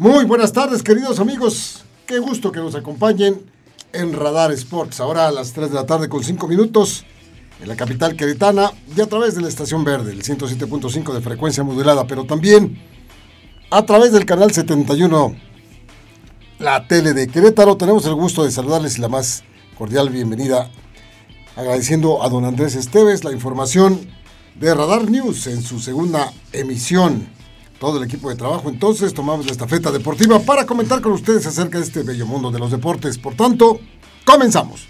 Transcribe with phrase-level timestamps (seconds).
[0.00, 1.84] Muy buenas tardes, queridos amigos.
[2.06, 3.38] Qué gusto que nos acompañen
[3.92, 4.98] en Radar Sports.
[4.98, 7.04] Ahora a las 3 de la tarde con 5 minutos
[7.60, 11.64] en la capital queretana y a través de la estación verde, el 107.5 de frecuencia
[11.64, 12.80] modulada, pero también
[13.70, 15.36] a través del canal 71,
[16.60, 17.76] la tele de Querétaro.
[17.76, 19.44] Tenemos el gusto de saludarles y la más
[19.76, 20.70] cordial bienvenida,
[21.56, 24.00] agradeciendo a don Andrés Esteves la información
[24.54, 27.38] de Radar News en su segunda emisión
[27.80, 28.68] todo el equipo de trabajo.
[28.68, 32.60] Entonces tomamos la estafeta deportiva para comentar con ustedes acerca de este bello mundo de
[32.60, 33.18] los deportes.
[33.18, 33.80] Por tanto,
[34.24, 34.86] comenzamos.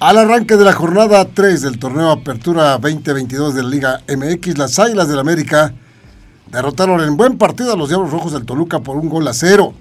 [0.00, 4.78] Al arranque de la jornada 3 del torneo Apertura 2022 de la Liga MX, las
[4.80, 5.72] Águilas del América
[6.50, 9.72] derrotaron en buen partido a los Diablos Rojos del Toluca por un gol a cero.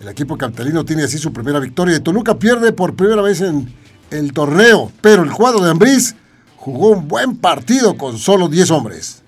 [0.00, 3.72] El equipo capitalino tiene así su primera victoria y Toluca pierde por primera vez en
[4.10, 6.14] el torneo, pero el cuadro de Ambriz
[6.56, 9.22] jugó un buen partido con solo 10 hombres.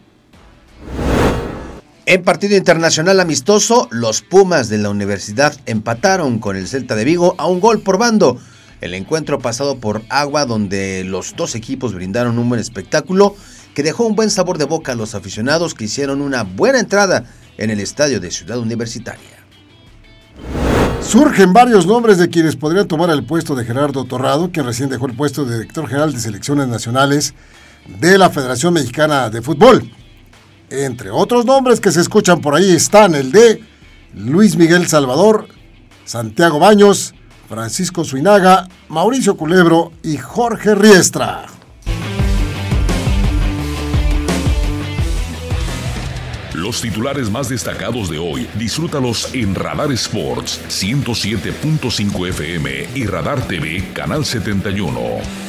[2.11, 7.35] En partido internacional amistoso, los Pumas de la Universidad empataron con el Celta de Vigo
[7.37, 8.39] a un gol por bando.
[8.81, 13.37] El encuentro pasado por agua donde los dos equipos brindaron un buen espectáculo
[13.75, 17.27] que dejó un buen sabor de boca a los aficionados que hicieron una buena entrada
[17.59, 19.45] en el estadio de Ciudad Universitaria.
[21.03, 25.09] Surgen varios nombres de quienes podrían tomar el puesto de Gerardo Torrado, quien recién dejó
[25.09, 27.35] el puesto de director general de selecciones nacionales
[28.01, 29.93] de la Federación Mexicana de Fútbol.
[30.71, 33.63] Entre otros nombres que se escuchan por ahí están el de
[34.15, 35.49] Luis Miguel Salvador,
[36.05, 37.15] Santiago Baños,
[37.49, 41.47] Francisco Suinaga, Mauricio Culebro y Jorge Riestra.
[46.53, 53.93] Los titulares más destacados de hoy, disfrútalos en Radar Sports 107.5 FM y Radar TV
[53.95, 55.48] Canal 71.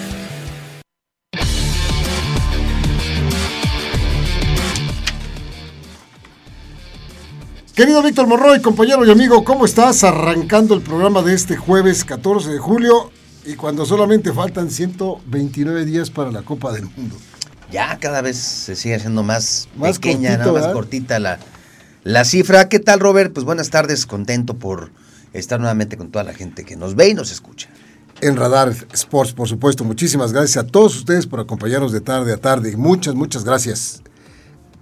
[7.80, 10.04] Querido Víctor Morroy, compañero y amigo, ¿cómo estás?
[10.04, 13.10] Arrancando el programa de este jueves 14 de julio
[13.46, 17.16] y cuando solamente faltan 129 días para la Copa del Mundo.
[17.72, 21.40] Ya cada vez se sigue haciendo más, más pequeña, cortito, más cortita la,
[22.04, 22.68] la cifra.
[22.68, 23.32] ¿Qué tal, Robert?
[23.32, 24.92] Pues buenas tardes, contento por
[25.32, 27.70] estar nuevamente con toda la gente que nos ve y nos escucha.
[28.20, 32.38] En Radar Sports, por supuesto, muchísimas gracias a todos ustedes por acompañarnos de tarde a
[32.42, 32.76] tarde.
[32.76, 34.02] Muchas, muchas gracias.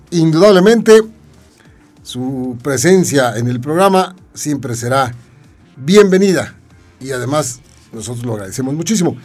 [0.10, 1.04] Indudablemente,
[2.08, 5.14] su presencia en el programa siempre será
[5.76, 6.56] bienvenida
[7.02, 7.60] y además
[7.92, 9.18] nosotros lo agradecemos muchísimo.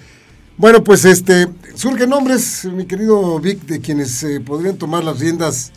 [0.56, 5.70] Bueno, pues este surgen nombres, mi querido Vic, de quienes eh, podrían tomar las riendas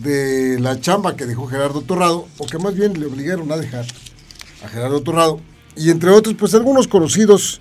[0.00, 3.84] de la chamba que dejó Gerardo Torrado, o que más bien le obligaron a dejar
[4.64, 5.40] a Gerardo Torrado,
[5.74, 7.60] y entre otros, pues algunos conocidos,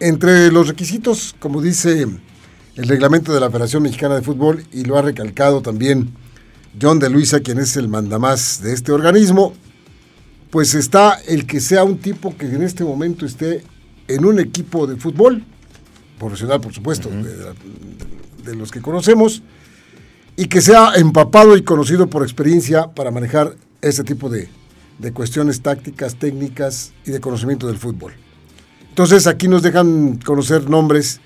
[0.00, 2.06] entre los requisitos, como dice
[2.76, 6.23] el reglamento de la Federación Mexicana de Fútbol, y lo ha recalcado también
[6.80, 9.54] John de Luisa, quien es el mandamás de este organismo,
[10.50, 13.64] pues está el que sea un tipo que en este momento esté
[14.08, 15.44] en un equipo de fútbol,
[16.18, 17.54] profesional por supuesto, de,
[18.44, 19.42] de, los que conocemos,
[20.36, 24.48] y que sea empapado y conocido por experiencia para manejar este tipo de,
[24.98, 28.12] de cuestiones tácticas, técnicas y de conocimiento del fútbol.
[28.88, 31.20] Entonces aquí nos dejan conocer nombres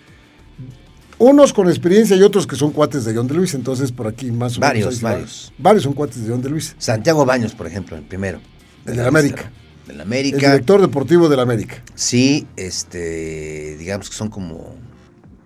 [1.19, 4.31] unos con experiencia y otros que son cuates de John de Luis, entonces por aquí
[4.31, 5.03] más o varios, menos.
[5.03, 5.83] Varios, varios.
[5.83, 6.75] son cuates de John de Luis.
[6.79, 8.41] Santiago Baños, por ejemplo, el primero.
[8.87, 9.51] El de la América.
[9.87, 10.37] Del América.
[10.37, 11.83] El director deportivo del América.
[11.95, 14.77] Sí, este, digamos que son como,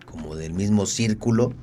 [0.04, 1.54] como del mismo círculo.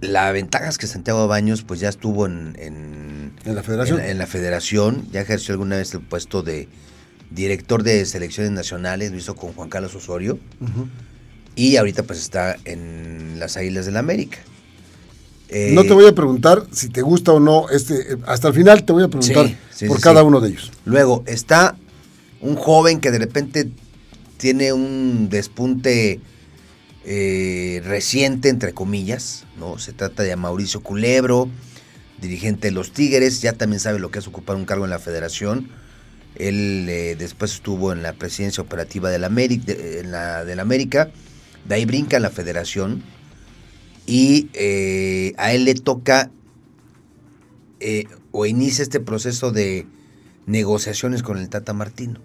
[0.00, 2.56] La ventaja es que Santiago Baños pues ya estuvo en...
[2.58, 4.00] En, ¿En la federación.
[4.00, 6.68] En, en, la federación, ya ejerció alguna vez el puesto de
[7.30, 10.38] director de selecciones nacionales, lo hizo con Juan Carlos Osorio.
[10.60, 10.88] Uh -huh
[11.56, 14.38] y ahorita pues está en las Águilas del la América.
[15.48, 18.84] Eh, no te voy a preguntar si te gusta o no este, hasta el final
[18.84, 20.72] te voy a preguntar sí, sí, por sí, cada uno de ellos.
[20.84, 21.76] Luego está
[22.40, 23.70] un joven que de repente
[24.36, 26.20] tiene un despunte
[27.04, 29.78] eh, reciente, entre comillas, ¿no?
[29.78, 31.48] Se trata de Mauricio Culebro,
[32.20, 34.98] dirigente de los Tigres, ya también sabe lo que es ocupar un cargo en la
[34.98, 35.68] federación.
[36.36, 40.56] Él eh, después estuvo en la presidencia operativa de la América, de, en la, de
[40.56, 41.10] la América
[41.66, 43.02] de ahí brinca la federación
[44.06, 46.30] y eh, a él le toca
[47.80, 49.86] eh, o inicia este proceso de
[50.46, 52.20] negociaciones con el Tata Martino.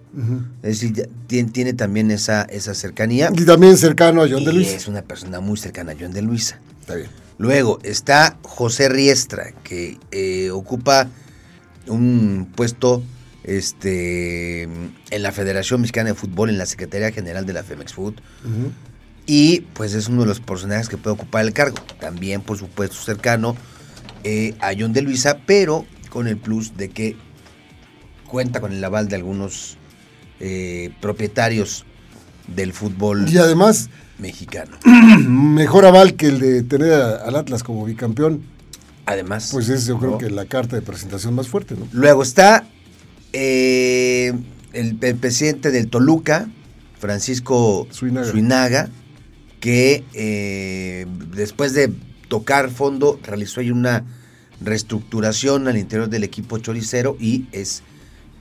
[0.61, 3.31] Es decir, tiene, también esa, esa cercanía.
[3.35, 4.75] Y también cercano a John de Luisa.
[4.75, 6.59] Es una persona muy cercana a John de Luisa.
[6.81, 7.09] Está bien.
[7.37, 11.07] Luego está José Riestra, que eh, ocupa
[11.87, 13.01] un puesto
[13.43, 18.15] este, en la Federación Mexicana de Fútbol, en la Secretaría General de la Femex Food.
[19.31, 21.77] Y pues es uno de los personajes que puede ocupar el cargo.
[21.99, 23.55] También, por supuesto, cercano
[24.23, 27.15] eh, a John de Luisa, pero con el plus de que
[28.25, 29.77] cuenta con el aval de algunos
[30.39, 31.85] eh, propietarios
[32.47, 34.75] del fútbol y además mexicano.
[35.27, 38.41] Mejor aval que el de tener al Atlas como bicampeón.
[39.05, 39.49] Además.
[39.51, 41.87] Pues es yo creo que la carta de presentación más fuerte, ¿no?
[41.91, 42.65] Luego está
[43.33, 44.33] eh,
[44.73, 46.49] el, presidente del Toluca,
[46.97, 48.89] Francisco Suinaga,
[49.59, 51.91] que eh, después de
[52.27, 54.05] tocar fondo realizó ahí una
[54.61, 57.83] reestructuración al interior del equipo choricero y es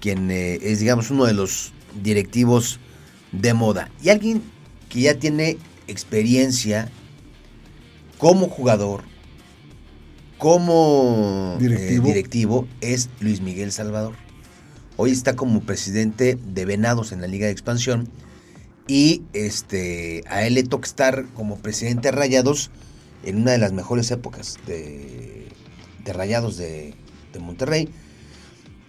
[0.01, 1.73] quien eh, es, digamos, uno de los
[2.03, 2.79] directivos
[3.33, 3.91] de moda.
[4.03, 4.43] Y alguien
[4.89, 6.91] que ya tiene experiencia
[8.19, 9.03] como jugador,
[10.39, 14.15] como directivo, directivo es Luis Miguel Salvador.
[14.97, 18.09] Hoy está como presidente de Venados en la Liga de Expansión.
[18.89, 22.71] Y este, a él le toca estar como presidente de Rayados
[23.23, 25.47] en una de las mejores épocas de,
[26.07, 26.95] Rayados de,
[27.39, 27.89] Monterrey.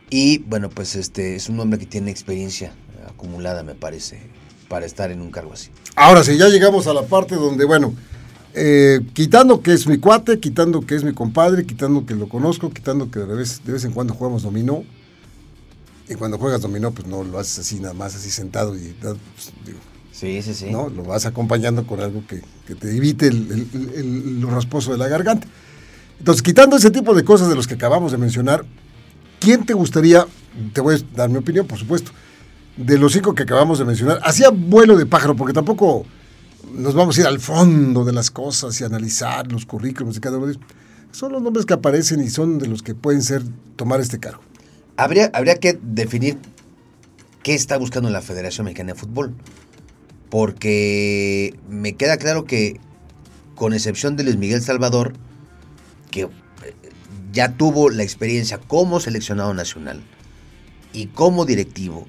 [0.10, 2.74] Y bueno, pues este es un hombre que tiene experiencia
[3.08, 4.20] acumulada, me parece,
[4.68, 5.70] para estar en un cargo así.
[5.96, 7.94] Ahora sí, ya llegamos a la parte donde, bueno,
[8.56, 12.72] eh, quitando que es mi cuate, quitando que es mi compadre, quitando que lo conozco,
[12.72, 14.84] quitando que de vez, de vez en cuando jugamos dominó,
[16.10, 19.18] y cuando juegas dominó, pues no lo haces así nada más, así sentado y pues,
[19.64, 19.78] digo,
[20.12, 20.72] sí, sí, sí.
[20.72, 20.90] ¿no?
[20.90, 22.42] Lo vas acompañando con algo que,
[22.76, 25.48] te evite el, lo rasposo de la garganta.
[26.18, 28.66] Entonces, quitando ese tipo de cosas de los que acabamos de mencionar,
[29.40, 30.26] ¿quién te gustaría,
[30.74, 32.12] te voy a dar mi opinión, por supuesto,
[32.76, 36.06] de los cinco que acabamos de mencionar, hacía vuelo de pájaro, porque tampoco
[36.74, 40.38] nos vamos a ir al fondo de las cosas y analizar los currículos de cada
[40.38, 40.66] uno de ellos.
[41.12, 43.44] Son los nombres que aparecen y son de los que pueden ser
[43.76, 44.42] tomar este cargo.
[45.00, 46.38] Habría, habría que definir
[47.42, 49.34] qué está buscando la Federación Mexicana de Fútbol.
[50.30, 52.82] Porque me queda claro que,
[53.56, 55.14] con excepción de Luis Miguel Salvador,
[56.12, 56.28] que eh,
[57.32, 60.04] ya tuvo la experiencia como seleccionado nacional
[60.92, 62.06] y como directivo,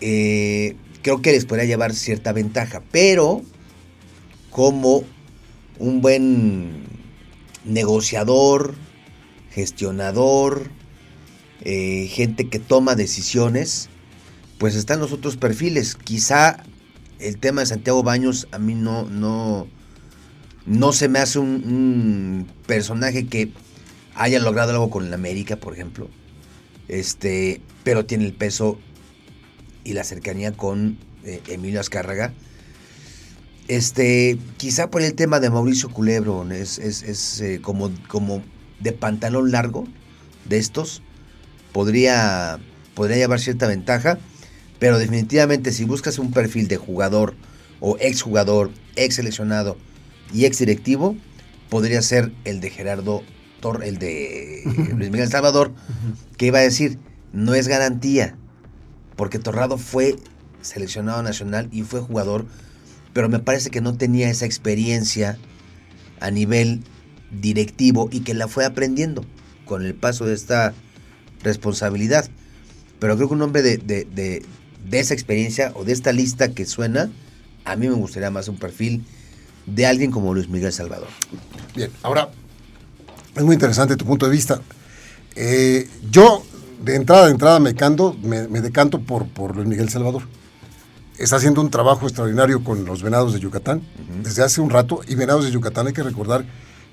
[0.00, 3.42] eh, creo que les podría llevar cierta ventaja, pero
[4.50, 5.04] como
[5.78, 6.82] un buen
[7.64, 8.74] negociador,
[9.52, 10.68] gestionador,
[11.62, 13.88] eh, gente que toma decisiones,
[14.58, 15.94] pues están los otros perfiles.
[15.94, 16.62] Quizá
[17.18, 19.66] el tema de Santiago Baños a mí no, no,
[20.66, 23.52] no se me hace un, personaje que
[24.14, 26.08] haya logrado algo con el América, por ejemplo.
[26.88, 28.78] Este, pero tiene el peso
[29.84, 32.32] y la cercanía con eh, Emilio Azcárraga.
[33.68, 38.42] Este, quizá por el tema de Mauricio Culebro, es, es, eh, como, como
[38.80, 39.86] de pantalón largo
[40.46, 41.02] de estos
[41.74, 42.60] podría,
[42.94, 44.18] podría llevar cierta ventaja,
[44.78, 47.34] pero definitivamente si buscas un perfil de jugador
[47.80, 49.76] o exjugador, ex seleccionado
[50.32, 51.16] y ex directivo,
[51.68, 53.24] podría ser el de Gerardo
[53.60, 54.62] Tor, el de
[54.96, 55.72] Luis Miguel Salvador,
[56.36, 57.00] que iba a decir,
[57.32, 58.36] no es garantía,
[59.16, 60.14] porque Torrado fue
[60.62, 62.46] seleccionado nacional y fue jugador,
[63.12, 65.38] pero me parece que no tenía esa experiencia
[66.20, 66.84] a nivel
[67.32, 69.24] directivo y que la fue aprendiendo
[69.66, 70.72] con el paso de esta
[71.44, 72.28] responsabilidad.
[72.98, 74.42] Pero creo que un hombre de, de,
[74.90, 77.10] esa experiencia o de esta lista que suena,
[77.64, 79.04] a mí me gustaría más un perfil
[79.66, 81.08] de alguien como Luis Miguel Salvador.
[81.74, 82.30] Bien, ahora,
[83.34, 84.60] es muy interesante tu punto de vista.
[85.36, 86.44] Eh, yo,
[86.82, 90.22] de entrada, de entrada, me, canto, me, decanto por, por Luis Miguel Salvador.
[91.18, 93.82] Está haciendo un trabajo extraordinario con los Venados de Yucatán
[94.22, 95.00] desde hace un rato.
[95.06, 96.44] Y Venados de Yucatán hay que recordar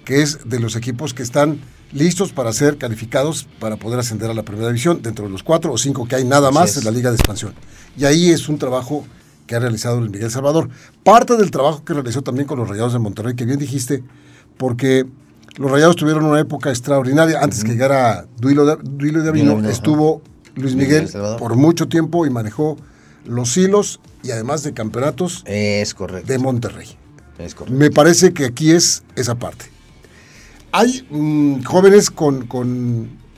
[0.05, 1.59] que es de los equipos que están
[1.91, 5.71] listos para ser calificados para poder ascender a la primera división, dentro de los cuatro
[5.71, 7.53] o cinco que hay nada más en la Liga de Expansión.
[7.97, 9.05] Y ahí es un trabajo
[9.47, 10.69] que ha realizado el Miguel Salvador.
[11.03, 14.03] Parte del trabajo que realizó también con los Rayados de Monterrey, que bien dijiste,
[14.57, 15.05] porque
[15.57, 17.39] los Rayados tuvieron una época extraordinaria.
[17.41, 20.21] Antes que llegara Duilo de, Duilo de Avino, estuvo
[20.55, 22.77] Luis Miguel, por mucho tiempo y manejó
[23.25, 26.31] los hilos y además de campeonatos es correcto.
[26.31, 26.87] de Monterrey.
[27.37, 27.77] Es correcto.
[27.77, 29.65] Me parece que aquí es esa parte.
[30.71, 32.47] Hay mm, jóvenes con,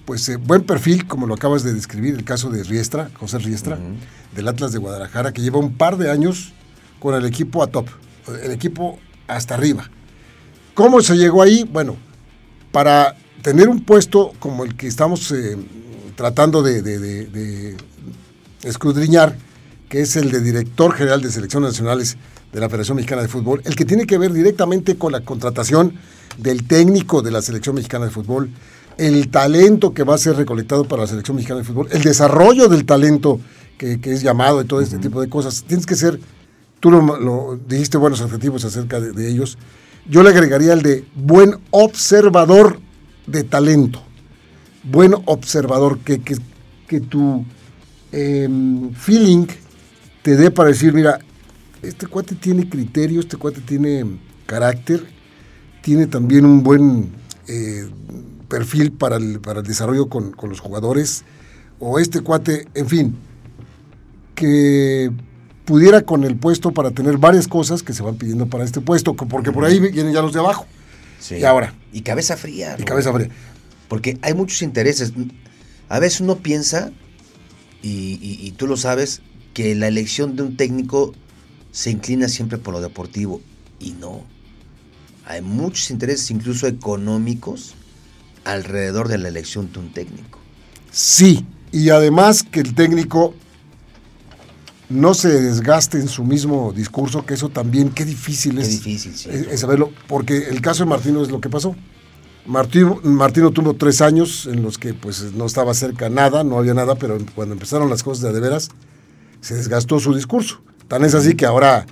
[0.05, 3.79] pues eh, buen perfil, como lo acabas de describir, el caso de Riestra, José Riestra,
[4.35, 6.53] del Atlas de Guadalajara, que lleva un par de años
[6.99, 7.87] con el equipo a top,
[8.43, 9.89] el equipo hasta arriba.
[10.73, 11.67] ¿Cómo se llegó ahí?
[11.71, 11.97] Bueno,
[12.71, 15.57] para tener un puesto como el que estamos eh,
[16.15, 17.77] tratando de, de, de,
[18.63, 19.35] escudriñar,
[19.89, 22.17] que es el de director general de selecciones nacionales
[22.53, 25.95] de la Federación Mexicana de Fútbol, el que tiene que ver directamente con la contratación
[26.37, 28.51] del técnico de la Selección Mexicana de Fútbol,
[28.97, 32.67] el talento que va a ser recolectado para la Selección Mexicana de Fútbol, el desarrollo
[32.67, 33.39] del talento
[33.77, 35.63] que, es llamado y todo este tipo de cosas.
[35.67, 36.19] Tienes que ser,
[36.79, 39.57] tú lo, dijiste buenos adjetivos acerca de, ellos,
[40.07, 42.79] yo le agregaría el de buen observador
[43.25, 44.03] de talento,
[44.83, 47.43] buen observador, que, que, tu
[48.11, 49.47] em, feeling
[50.21, 51.19] te dé para decir, mira,
[51.83, 54.05] este cuate tiene criterio, este cuate tiene
[54.45, 55.05] carácter,
[55.81, 57.11] tiene también un buen
[57.47, 57.89] eh,
[58.47, 61.23] perfil para el, para el desarrollo con, con, los jugadores,
[61.79, 63.15] o este cuate, en fin,
[64.35, 65.11] que
[65.65, 69.13] pudiera con el puesto para tener varias cosas que se van pidiendo para este puesto,
[69.13, 70.65] porque por ahí vienen ya los de abajo.
[71.19, 71.35] Sí.
[71.35, 71.73] Y ahora.
[71.91, 72.75] Y cabeza fría.
[72.77, 73.29] Y cabeza fría.
[73.87, 75.13] Porque hay muchos intereses.
[75.89, 76.91] A veces uno piensa,
[77.81, 79.21] y, y tú lo sabes,
[79.53, 81.13] que la elección de un técnico
[81.73, 83.41] se inclina siempre por lo deportivo.
[83.79, 84.23] Y no.
[85.25, 87.73] Hay muchos intereses, incluso económicos,
[88.45, 90.39] alrededor de la elección de un técnico.
[90.91, 93.33] Sí, y además que el técnico
[94.89, 99.59] no se desgaste en su mismo discurso, que eso también, qué difícil es, difícil, es,
[99.59, 101.75] saberlo, porque el caso de Martino es lo que pasó.
[102.45, 106.73] Martino, Martino tuvo tres años en los que pues no estaba cerca nada, no había
[106.73, 108.69] nada, pero cuando empezaron las cosas de, de veras,
[109.41, 110.61] se desgastó su discurso.
[110.87, 111.85] Tan es así que ahora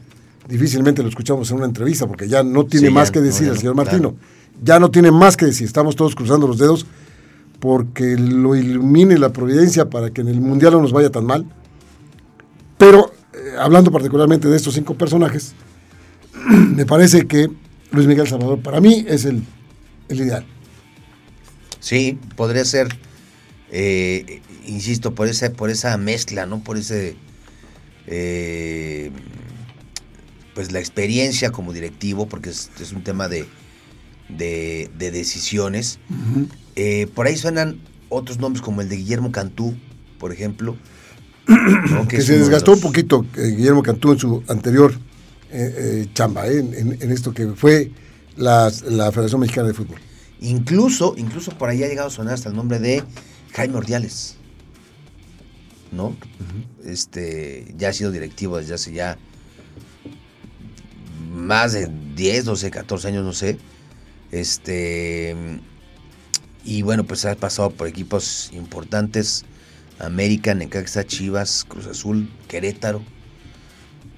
[0.48, 3.75] difícilmente lo escuchamos en una entrevista, porque ya no tiene más que decir el señor
[3.75, 4.15] Martino.
[4.63, 6.86] Ya no tiene más que decir, estamos todos cruzando los dedos
[7.60, 11.45] porque lo ilumine la providencia para que en el Mundial no nos vaya tan mal
[12.81, 15.53] pero eh, hablando particularmente de estos cinco personajes,
[16.50, 17.48] me parece que
[17.91, 19.43] Luis Miguel Salvador para mí es el,
[20.10, 20.43] ideal.
[21.79, 22.88] Sí, podría ser,
[23.69, 26.63] eh, insisto, por esa, por esa mezcla, ¿no?
[26.63, 27.17] Por ese,
[28.08, 29.12] eh,
[30.53, 33.46] pues la experiencia como directivo, porque es, un tema de,
[34.29, 36.00] de, decisiones.
[37.13, 37.79] por ahí suenan
[38.10, 39.75] otros nombres como el de Guillermo Cantú,
[40.20, 40.77] por ejemplo,
[42.08, 44.93] que, se desgastó un poquito eh, Guillermo Cantú en su anterior
[45.51, 47.91] eh, eh, chamba, en, esto que fue
[48.38, 49.98] la, Federación Mexicana de Fútbol.
[50.39, 53.03] Incluso, incluso por ahí ha llegado a sonar hasta el nombre de
[53.53, 54.38] Jaime Ordiales.
[55.91, 56.15] ¿No?
[56.86, 59.17] Este, ya ha sido directivo desde hace ya
[61.33, 63.57] más de 10, 12, 14 años, no sé.
[64.31, 65.36] Este,
[66.63, 69.45] y bueno, pues ha pasado por equipos importantes
[70.00, 73.03] América, Necaxa, Chivas, Cruz Azul, Querétaro.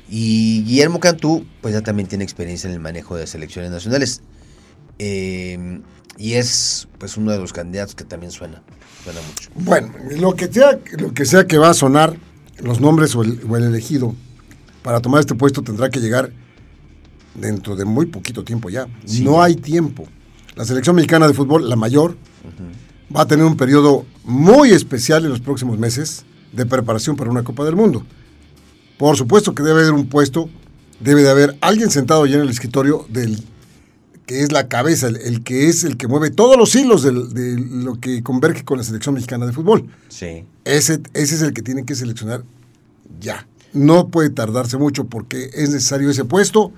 [0.10, 4.22] Y Guillermo Cantú, pues ya también tiene experiencia en el manejo de selecciones nacionales.
[5.00, 5.82] Eh,
[6.17, 8.62] y es pues uno de los candidatos que también suena,
[9.03, 9.50] suena mucho.
[9.55, 12.15] Bueno, lo que sea, lo que sea que va a sonar,
[12.62, 14.15] los nombres o el, elegido
[14.84, 16.32] para tomar este puesto tendrá que llegar
[17.36, 18.88] dentro de muy poquito tiempo ya.
[19.22, 20.05] No hay tiempo.
[20.55, 22.15] La selección mexicana de fútbol, la mayor,
[23.15, 27.43] va a tener un periodo muy especial en los próximos meses de preparación para una
[27.43, 28.05] Copa del Mundo.
[28.98, 30.50] Por supuesto que debe haber un puesto,
[31.00, 33.43] debe de haber alguien sentado ya en el escritorio del
[34.25, 38.00] que es la cabeza, el, que es el que mueve todos los hilos de, lo
[38.00, 39.89] que converge con la selección mexicana de fútbol.
[40.10, 40.46] Sí.
[40.63, 42.44] Ese, ese es el que tienen que seleccionar
[43.20, 43.48] ya.
[43.74, 46.72] No puede tardarse mucho porque es necesario ese puesto.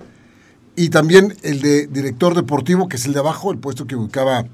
[0.76, 4.46] Y también el de director deportivo, que es el de abajo, el puesto que ubicaba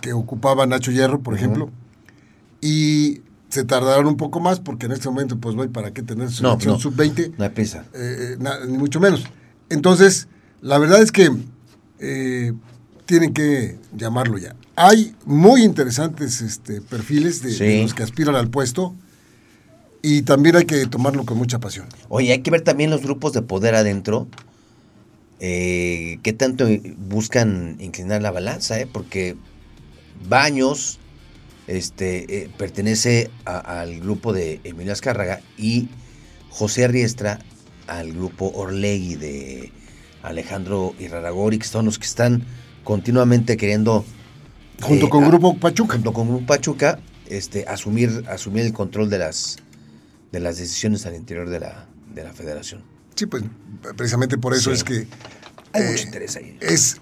[0.00, 1.70] que, ocupaba Nacho Hierro, por ejemplo.
[2.60, 6.02] Y se tardaron un poco más porque en este momento, pues, no hay para qué
[6.02, 7.34] tener no, sub-20.
[7.38, 7.84] No hay prisa.
[7.94, 9.24] Eh, eh, ni mucho menos.
[9.70, 10.28] Entonces,
[10.60, 11.30] la verdad es que
[12.00, 12.52] eh,
[13.06, 14.54] tienen que llamarlo ya.
[14.76, 18.94] Hay muy interesantes este, perfiles de, los que aspiran al puesto
[20.02, 21.86] y también hay que tomarlo con mucha pasión.
[22.08, 24.28] Oye, hay que ver también los grupos de poder adentro.
[25.40, 26.66] Eh, ¿Qué tanto
[27.08, 28.78] buscan inclinar la balanza?
[28.78, 28.86] Eh?
[28.90, 29.36] Porque
[30.28, 30.98] Baños
[31.66, 35.88] este, eh, pertenece al grupo de Emilio Azcárraga y
[36.50, 37.38] José Arriestra
[37.86, 39.72] al grupo Orlegui de
[40.22, 42.44] Alejandro Irraragori, que son los que están
[42.84, 44.04] continuamente queriendo...
[44.80, 45.94] Junto eh, con Grupo Pachuca.
[45.94, 49.56] Junto con Grupo Pachuca, este, asumir, asumir el control de las,
[50.32, 52.82] de las decisiones al interior de la, de la federación.
[53.14, 53.42] Sí, pues
[53.96, 55.06] precisamente por eso es que...
[55.72, 56.56] Hay mucho eh, interés ahí.
[56.60, 57.00] Es,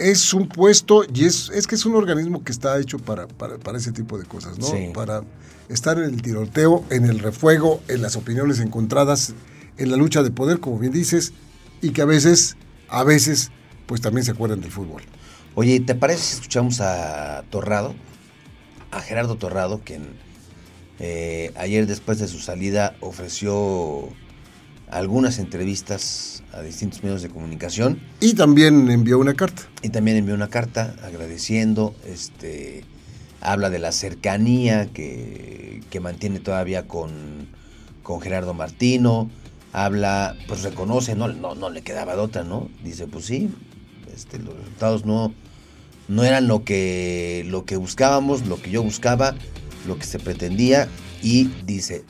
[0.00, 3.78] es un puesto y es, es que es un organismo que está hecho para, para,
[3.78, 4.66] ese tipo de cosas, ¿no?
[4.94, 5.22] Para
[5.68, 9.34] estar en el tiroteo, en el refuego, en las opiniones encontradas,
[9.76, 11.32] en la lucha de poder, como bien dices,
[11.80, 12.56] y que a veces,
[12.88, 13.50] a veces,
[13.86, 15.02] pues también se acuerdan del fútbol.
[15.54, 17.94] Oye, ¿te parece si escuchamos a Torrado?
[18.90, 20.30] A Gerardo Torrado, quien
[21.02, 24.10] Eh, ayer después de su salida ofreció
[24.90, 28.00] algunas entrevistas a distintos medios de comunicación.
[28.20, 29.62] Y también envió una carta.
[29.82, 32.84] Y también envió una carta agradeciendo, este,
[33.40, 37.48] habla de la cercanía que, que mantiene todavía con,
[38.02, 39.30] con, Gerardo Martino,
[39.72, 42.68] habla, pues reconoce, no, no, no le quedaba de otra, ¿no?
[42.82, 43.50] Dice, pues sí,
[44.12, 45.32] este, los resultados no,
[46.08, 49.34] no eran lo que, lo que buscábamos, lo que yo buscaba,
[49.86, 50.88] lo que se pretendía,
[51.22, 52.04] y dice,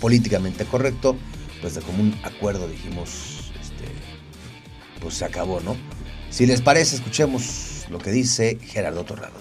[0.00, 1.16] políticamente correcto,
[1.60, 3.84] pues de común acuerdo dijimos, este,
[5.00, 5.76] pues se acabó, ¿no?
[6.30, 9.34] Si les parece, escuchemos lo que dice Gerardo Torrado.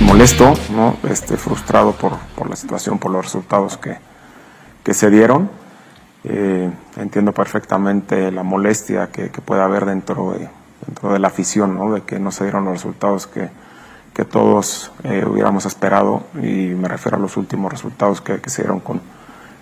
[0.00, 0.96] Molesto, ¿no?
[1.08, 3.98] Este, frustrado por, por la situación, por los resultados que,
[4.88, 5.50] que se dieron.
[6.24, 10.48] Eh, entiendo perfectamente la molestia que, puede haber dentro de,
[10.86, 11.92] dentro de la afición, ¿no?
[11.92, 13.50] de que no se dieron los resultados que,
[14.14, 18.62] que todos eh, hubiéramos esperado y me refiero a los últimos resultados que, que se
[18.62, 19.02] dieron con,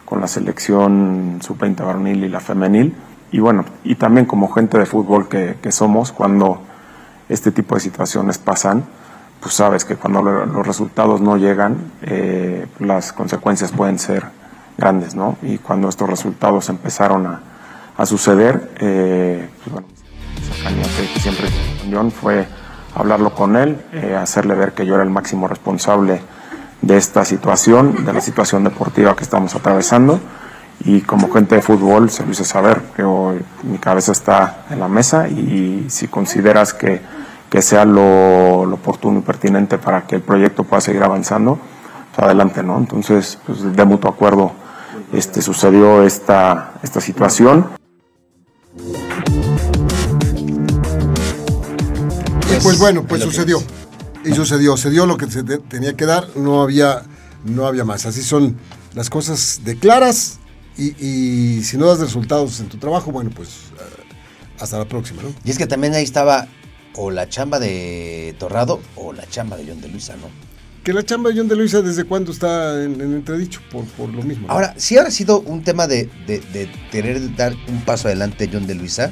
[0.04, 2.94] con la selección sub-20 varonil y la femenil.
[3.32, 6.60] Y bueno, y también como gente de fútbol que, que, somos, cuando
[7.28, 8.84] este tipo de situaciones pasan,
[9.40, 14.35] pues sabes que cuando los resultados no llegan, eh, las consecuencias pueden ser
[14.76, 15.36] grandes, ¿no?
[15.42, 17.40] Y cuando estos resultados empezaron a,
[17.96, 19.88] a suceder, eh, pues bueno,
[21.14, 21.46] que, siempre
[22.20, 22.46] fue
[22.94, 26.20] hablarlo con él, eh, hacerle ver que yo era el máximo responsable
[26.82, 30.20] de esta situación, de la situación deportiva que estamos atravesando.
[30.84, 34.88] Y como gente de fútbol se lo hice saber, hoy mi cabeza está en la
[34.88, 37.00] mesa y si consideras que,
[37.48, 41.58] que sea lo, lo, oportuno y pertinente para que el proyecto pueda seguir avanzando,
[42.14, 42.76] pues adelante, ¿no?
[42.76, 44.52] Entonces, pues de mutuo acuerdo
[45.12, 47.68] este, sucedió esta, esta situación.
[52.50, 53.62] Y pues bueno, pues sucedió.
[54.24, 57.02] Y sucedió, se dio lo que se tenía que dar, no había,
[57.44, 58.06] no había más.
[58.06, 58.56] Así son
[58.94, 60.38] las cosas de claras
[60.76, 65.22] y, y si no das resultados en tu trabajo, bueno, pues uh, hasta la próxima,
[65.22, 65.32] ¿no?
[65.44, 66.48] Y es que también ahí estaba
[66.96, 70.28] o la chamba de Torrado o la chamba de John de Luisa, ¿no?
[70.86, 73.60] Que la chamba de John de Luisa, ¿desde cuándo está en, en entredicho?
[73.72, 74.46] Por, por, lo mismo.
[74.48, 78.68] Ahora, si habrá sido un tema de, de, de querer dar un paso adelante John
[78.68, 79.10] de Luisa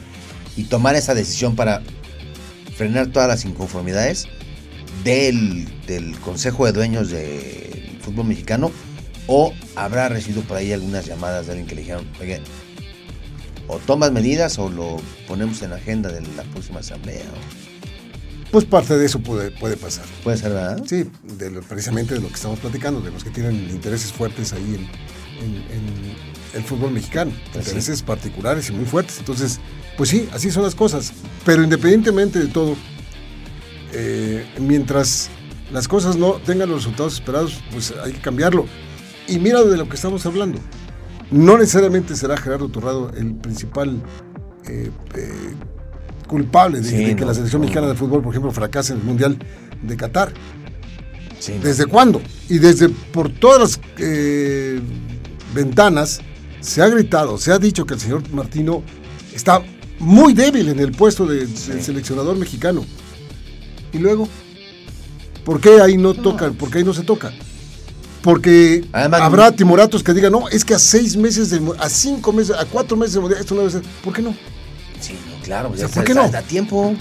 [0.57, 1.83] y tomar esa decisión para
[2.77, 4.29] frenar todas las inconformidades,
[5.03, 8.71] del, del Consejo de Dueños del Fútbol Mexicano
[9.27, 12.41] o habrá recibido por ahí algunas llamadas de alguien que le dijeron, oye,
[13.67, 17.25] o tomas medidas o lo ponemos en la agenda de la próxima asamblea.
[18.55, 20.05] Pues parte de eso puede, puede pasar.
[20.23, 20.81] Puede ser, ¿verdad?
[20.87, 24.53] Sí, de lo, precisamente de lo que estamos platicando, de los que tienen intereses fuertes
[24.53, 24.61] ahí
[25.41, 26.17] en, en, en
[26.55, 28.05] el fútbol mexicano, pues intereses sí.
[28.05, 29.19] particulares y muy fuertes.
[29.19, 29.59] Entonces,
[29.97, 31.13] pues sí, así son las cosas.
[31.45, 32.77] Pero independientemente de todo,
[33.93, 35.31] eh, mientras
[35.73, 38.67] las cosas no tengan los resultados esperados, pues hay que cambiarlo.
[39.27, 40.61] Y mira de lo que estamos hablando.
[41.33, 44.01] No necesariamente será Gerardo Torrado el principal
[44.69, 45.55] eh, eh,
[46.35, 47.67] culpable de, sí, de que no, la selección no.
[47.67, 49.39] mexicana de fútbol, por ejemplo, fracase en el Mundial
[49.81, 50.33] de Qatar.
[51.39, 52.21] Sí, ¿Desde cuándo?
[52.49, 54.81] Y desde por todas las eh,
[55.55, 56.21] ventanas
[56.61, 58.83] se ha gritado, se ha dicho que el señor Martino
[59.33, 59.63] está
[60.01, 61.71] muy débil en el puesto de, sí.
[61.71, 62.85] del seleccionador mexicano.
[63.93, 64.29] Y luego,
[65.45, 66.21] ¿por qué ahí no, no.
[66.21, 66.55] tocan?
[66.55, 67.33] ¿Por qué ahí no se toca?
[68.23, 72.33] Porque Además, habrá timoratos que digan, no, es que a seis meses, de, a cinco
[72.33, 73.83] meses, a cuatro meses de mundial, esto no debe ser.
[74.03, 74.35] ¿Por qué no?
[75.45, 76.29] Claro, o sea, ¿por qué no?
[76.29, 76.97] Da tiempo.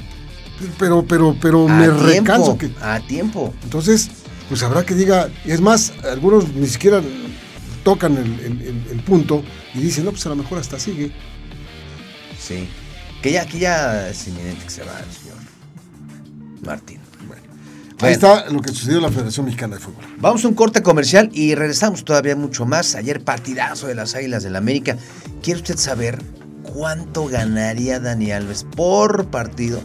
[0.77, 2.71] Pero, pero, pero a me tiempo, recanso que.
[2.82, 3.53] A tiempo.
[3.63, 4.10] Entonces,
[4.49, 7.01] pues habrá que diga, y es más, algunos ni siquiera
[7.84, 11.12] tocan el, el, el, el punto y dicen, no, pues a lo mejor hasta sigue.
[12.39, 12.67] Sí.
[13.21, 15.38] Que ya, que ya es inminente que se va el señor
[16.65, 16.99] Martín.
[17.27, 17.41] Bueno.
[18.01, 20.03] Ahí está lo que sucedió en la Federación Mexicana de Fútbol.
[20.17, 22.95] Vamos a un corte comercial y regresamos todavía mucho más.
[22.95, 24.97] Ayer partidazo de las Águilas del la América.
[25.41, 26.19] ¿Quiere usted saber
[26.63, 29.82] cuánto ganaría Dani Alves por partido?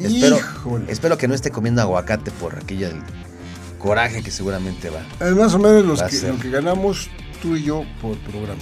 [0.00, 0.38] Espero,
[0.88, 3.02] espero, que no esté comiendo aguacate por aquella del
[3.78, 5.00] coraje que seguramente va.
[5.26, 7.08] Es más o menos los que, lo que ganamos
[7.40, 8.60] tú y yo por programa.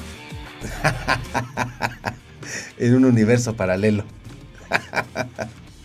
[2.78, 4.04] en un universo paralelo.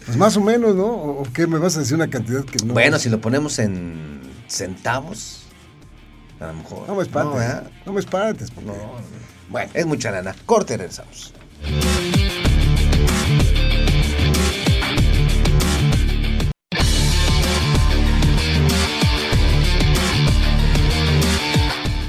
[0.06, 0.88] pues más o menos, ¿no?
[0.88, 2.74] ¿O qué me vas a decir una cantidad que no?
[2.74, 5.39] Bueno, si lo ponemos en centavos,
[6.40, 6.88] a lo mejor.
[6.88, 7.36] No me espantes.
[7.36, 7.72] No, ¿eh?
[7.86, 8.52] no me espantes.
[8.52, 8.70] Porque...
[8.70, 8.76] No,
[9.50, 10.36] bueno, es mucha lana.
[10.46, 11.34] Corte, regresamos.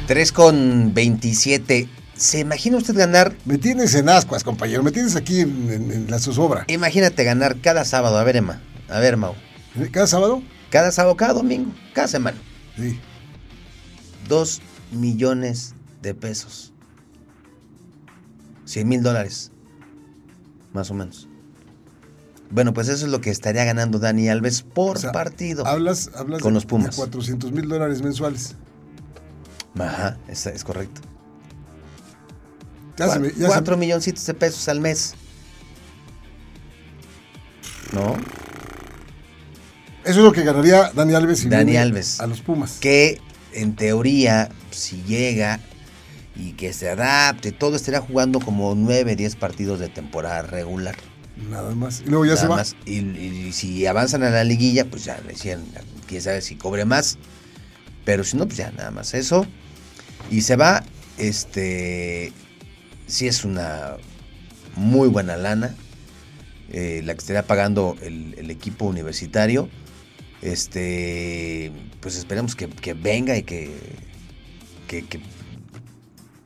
[0.06, 1.88] Tres con veintisiete.
[2.16, 3.34] ¿Se imagina usted ganar?
[3.44, 4.82] Me tienes en ascuas, compañero.
[4.82, 6.64] Me tienes aquí en, en, en, la zozobra.
[6.66, 8.18] Imagínate ganar cada sábado.
[8.18, 8.60] A ver, Emma.
[8.88, 9.34] A ver, Mau.
[9.92, 10.42] ¿Cada sábado?
[10.68, 12.38] Cada sábado, cada domingo, cada semana.
[12.76, 12.98] Sí.
[14.30, 14.62] 2
[14.92, 16.72] millones de pesos.
[18.64, 19.50] 100 mil dólares.
[20.72, 21.28] Más o menos.
[22.50, 25.66] Bueno, pues eso es lo que estaría ganando Dani Alves por O sea, partido.
[25.66, 26.90] Hablas, hablas Con de, los Pumas.
[26.90, 28.56] de 400 mil dólares mensuales.
[29.78, 31.00] Ajá, es, es correcto.
[32.96, 35.14] Ya se Cua- me- ya se Cuatro me- milloncitos de pesos al mes.
[37.92, 38.14] ¿No?
[40.04, 42.20] Eso es lo que ganaría Dani Alves si Dani Alves.
[42.20, 42.78] a los Pumas.
[42.80, 43.20] Que
[43.54, 45.60] en teoría, si llega
[46.36, 50.96] y que se adapte, todo estaría jugando como 9, 10 partidos de temporada regular.
[51.50, 52.02] Nada más.
[52.04, 52.56] Y luego ya Nada se va.
[52.56, 52.76] más.
[52.86, 55.64] Y, y si avanzan a la liguilla, pues ya decían,
[56.06, 57.18] quién sabe si cobre más.
[58.04, 59.46] Pero si no, pues ya nada más eso.
[60.30, 60.84] Y se va,
[61.18, 62.32] este,
[63.06, 63.96] sí es una
[64.76, 65.74] muy buena lana.
[66.72, 69.68] eh, la que estaría pagando el, el equipo universitario.
[70.42, 73.70] Este, pues esperemos que, que venga y que,
[74.88, 75.04] que,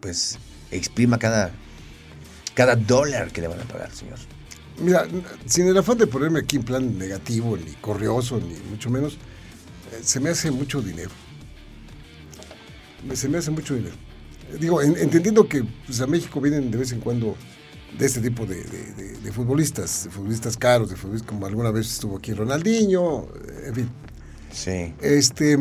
[0.01, 0.39] pues
[0.71, 1.53] exprima cada,
[2.55, 4.19] cada dólar que le van a pagar, señor.
[4.81, 5.07] Mira,
[5.47, 9.15] sin el afán de ponerme aquí en plan negativo, ni corrioso, ni mucho menos,
[9.93, 11.11] eh, se me hace mucho dinero.
[13.15, 13.95] Se me hace mucho dinero.
[14.59, 17.37] Digo, en- entendiendo que pues, a México vienen de vez en cuando
[17.99, 21.71] de este tipo de, de- de- de futbolistas, de futbolistas caros, de futbolistas como alguna
[21.71, 23.89] vez estuvo aquí Ronaldinho, eh, en fin.
[24.53, 24.95] Sí.
[25.01, 25.59] Este,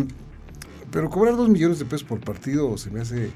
[0.92, 3.32] pero cobrar dos millones de pesos por partido se me hace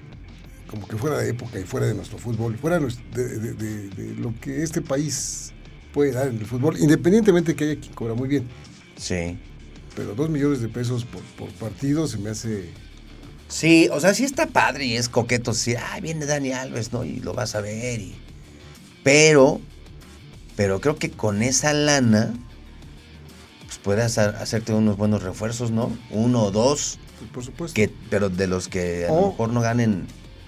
[0.67, 4.81] como que fuera de época y fuera de nuestro fútbol, fuera de lo que este
[4.81, 5.53] país
[5.93, 8.47] puede dar en el fútbol, independientemente que haya quien cobra muy bien.
[8.97, 9.39] Sí.
[9.95, 12.69] Pero dos millones de pesos por, por partido se me hace...
[13.47, 15.53] Sí, o sea, sí está padre y es coqueto.
[15.53, 17.05] Sí, ay, viene Dani Alves, ¿no?
[17.05, 18.01] Y lo vas a ver.
[18.01, 18.13] Y...
[19.07, 19.61] Pero,
[20.57, 22.33] pero creo que con esa lana,
[23.65, 25.95] pues puedes ha- hacerte unos buenos refuerzos, ¿no?
[26.09, 27.73] Uno o dos, pues, por supuesto.
[27.73, 30.07] que, pero de los que a O- lo mejor no ganen.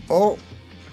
[0.10, 0.38] O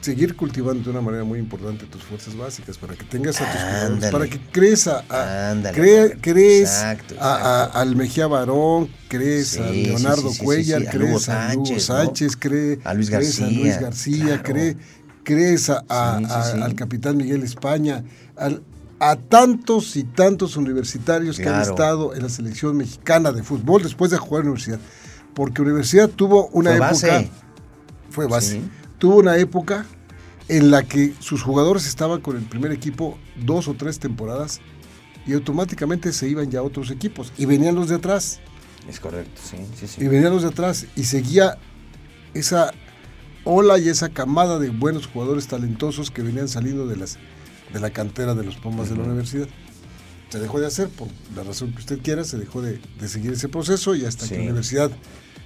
[0.01, 3.61] seguir cultivando de una manera muy importante tus fuerzas básicas para que tengas a tus
[3.61, 4.13] Ándale.
[4.13, 7.79] para que crees a, a- Ándale, crees Exacto, a- a- exacto.
[7.81, 12.37] al Mejía Barón, crees Sí, a Leonardo sí, sí, Cuellar, a crees a Lugo Sánchez,
[12.39, 14.43] cree- A Luis crees a García, Luis García, claro.
[14.45, 14.77] cree-
[15.27, 16.61] crees a, a- Sí, sí, a- sí.
[16.63, 18.05] al capitán Miguel España,
[18.37, 18.63] al-
[19.01, 24.11] a tantos y tantos universitarios que han estado en la selección mexicana de fútbol después
[24.13, 24.79] de jugar en universidad.
[25.35, 27.31] Porque universidad tuvo una Fue época base.
[28.11, 28.61] fue base.
[28.99, 29.85] Tuvo una época
[30.49, 34.61] en la que sus jugadores estaban con el primer equipo dos o tres temporadas
[35.27, 38.39] y automáticamente se iban ya a otros equipos y venían los de atrás
[38.89, 40.05] Es correcto, sí, sí, sí.
[40.05, 41.59] y venían los de atrás y seguía
[42.33, 42.73] esa
[43.47, 47.19] ola y esa camada de buenos jugadores talentosos que venían saliendo de las
[47.73, 49.49] de la cantera de los Pumas de la universidad.
[50.29, 53.33] Se dejó de hacer por la razón que usted quiera, se dejó de, de seguir
[53.33, 54.91] ese proceso y hasta que la universidad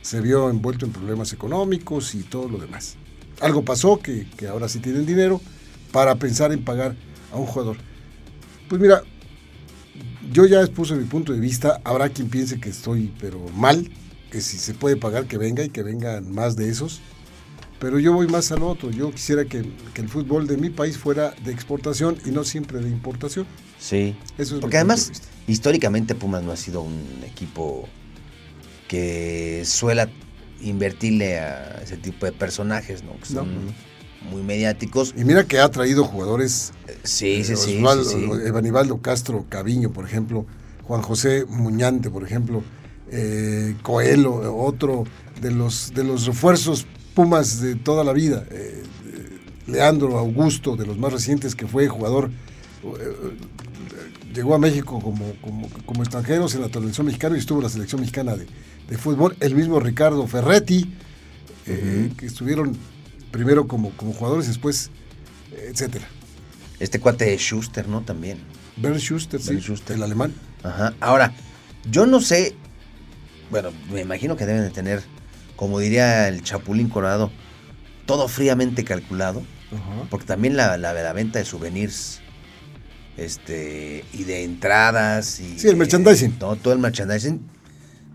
[0.03, 2.97] se vio envuelto en problemas económicos y todo lo demás.
[3.41, 5.41] Algo pasó que, que ahora sí tienen dinero
[5.93, 6.97] para pensar en pagar
[7.33, 7.77] a un jugador.
[8.69, 9.03] Pues mira,
[10.33, 13.91] yo ya expuse mi punto de vista, habrá quien piense que estoy pero mal,
[14.31, 17.01] que si se puede pagar que venga y que vengan más de esos,
[17.81, 19.65] pero yo voy más al otro, yo quisiera que,
[19.95, 23.47] que el fútbol de mi país fuera de exportación y no siempre de importación.
[23.79, 24.15] Sí.
[24.39, 25.11] Eso es Porque además,
[25.49, 27.89] históricamente Pumas no ha sido un equipo
[28.89, 30.09] que suela
[30.63, 33.13] invertirle a ese tipo de personajes, ¿no?
[33.13, 33.41] Que No.
[33.41, 33.49] son
[34.31, 35.15] muy mediáticos.
[35.17, 37.79] Y mira que ha traído jugadores, Sí, sí, eh, sí.
[37.79, 38.47] Osvaldo- sí, sí.
[38.47, 40.45] Evanibaldo Castro Caviño, por ejemplo,
[40.83, 42.63] Juan José Muñante, por ejemplo,
[43.11, 45.05] eh, Coelho, otro
[45.41, 50.87] de los, de los refuerzos Pumas de toda la vida, eh, eh, Leandro Augusto, de
[50.87, 52.31] los más recientes, que fue jugador,
[52.85, 53.37] eh,
[54.35, 57.71] llegó a México como, como, como extranjeros en la televisión mexicana y estuvo en la
[57.71, 58.47] selección mexicana de,
[58.89, 60.93] de fútbol, el mismo Ricardo Ferretti,
[61.67, 62.77] eh, que estuvieron
[63.31, 64.91] primero como, como jugadores, después,
[65.53, 66.07] etcétera.
[66.79, 68.01] Este cuate de Schuster, ¿no?
[68.01, 68.39] También.
[68.77, 69.97] Bernd Schuster, sí, Schuster.
[69.97, 70.33] el alemán.
[70.63, 70.95] Ajá.
[71.01, 71.35] Ahora,
[71.91, 72.55] yo no sé.
[73.51, 75.03] Bueno, me imagino que deben de tener,
[75.61, 77.31] como diría el Chapulín Colorado,
[78.07, 79.43] todo fríamente calculado.
[80.09, 82.21] Porque también la, la, la venta de souvenirs
[83.19, 86.33] este y de entradas y Sí, el merchandising.
[86.39, 87.41] todo, todo el merchandising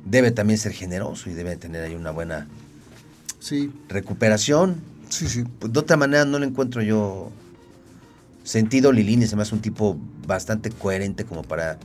[0.06, 2.48] debe también ser generoso y debe tener ahí una buena
[3.40, 4.82] Sí, recuperación.
[5.10, 5.44] sí, sí.
[5.60, 7.32] Pues de otra manera no le encuentro yo
[8.44, 8.92] sentido.
[8.92, 11.78] Lilini se me hace un tipo bastante coherente como para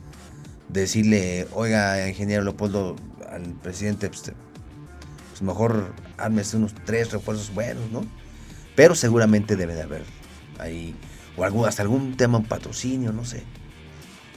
[0.69, 2.95] decirle, oiga, ingeniero Leopoldo,
[3.31, 4.31] al presidente, pues,
[5.41, 8.05] pues mejor ármese unos tres refuerzos buenos, ¿no?
[8.75, 10.03] Pero seguramente debe de haber
[10.59, 10.95] ahí,
[11.35, 13.43] o algún, hasta algún tema, un patrocinio, no sé.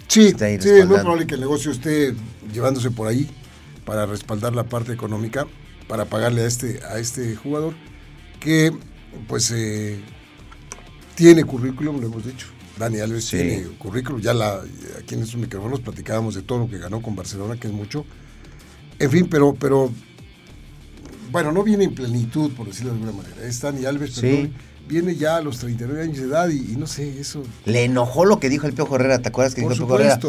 [0.08, 2.14] Sí, sí, es muy probable que el negocio esté
[2.52, 3.28] llevándose por ahí
[3.84, 5.46] para respaldar la parte económica.
[5.88, 7.74] para pagarle a este, a este jugador
[8.40, 8.72] que
[9.28, 10.00] pues eh,
[11.14, 12.46] tiene currículum, lo hemos dicho.
[12.78, 14.62] Dani Alves tiene currículum, ya la,
[14.98, 18.06] aquí en estos micrófonos platicábamos de todo lo que ganó con Barcelona, que es mucho.
[18.98, 19.92] En fin, pero, pero
[21.34, 23.44] bueno, no viene en plenitud, por decirlo de alguna manera.
[23.44, 24.48] Es Dani Alves, pero
[24.88, 27.42] viene ya a los 39 años de edad y, no sé, eso.
[27.64, 30.20] Le enojó lo que dijo el Pio Herrera, ¿te acuerdas que dijo el Pio Herrera?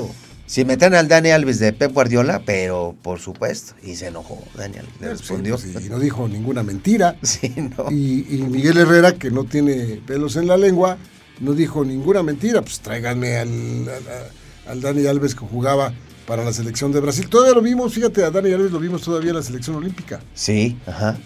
[0.48, 3.74] Si meten al Dani Alves de Pep Guardiola, pero por supuesto.
[3.84, 5.60] Y se enojó Daniel, le pues respondió.
[5.80, 7.18] y no dijo ninguna mentira.
[7.24, 7.92] Sí, no.
[7.92, 10.98] y, Miguel Herrera, que no tiene pelos en la lengua,
[11.40, 12.62] no dijo ninguna mentira.
[12.62, 13.90] Pues tráiganme al,
[14.68, 15.94] al, Dani Alves que jugaba
[16.28, 17.28] para la selección de Brasil.
[17.30, 20.22] Todavía lo vimos, fíjate, a Dani Alves lo vimos todavía en la selección olímpica.
[20.34, 21.18] Sí, ajá.